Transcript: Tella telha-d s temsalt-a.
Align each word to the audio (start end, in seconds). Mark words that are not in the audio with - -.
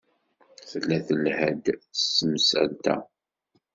Tella 0.69 0.97
telha-d 1.07 1.65
s 1.99 2.01
temsalt-a. 2.17 2.95